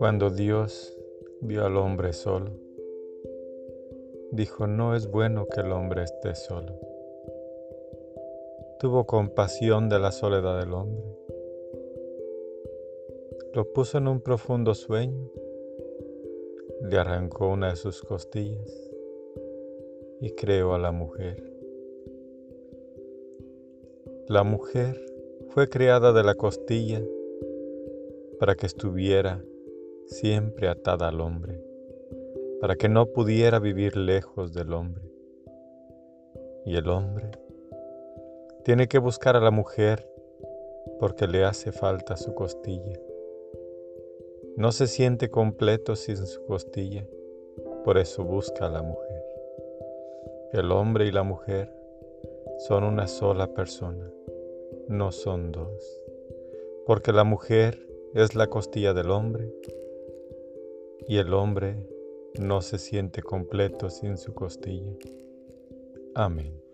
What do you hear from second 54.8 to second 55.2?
no